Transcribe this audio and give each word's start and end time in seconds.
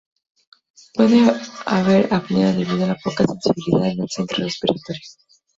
Puede 0.95 1.31
haber 1.67 2.11
apnea 2.11 2.53
debido 2.53 2.85
a 2.85 2.87
la 2.87 2.95
poca 2.95 3.23
sensibilidad 3.23 3.95
del 3.95 4.09
centro 4.09 4.43
respiratorio. 4.43 5.01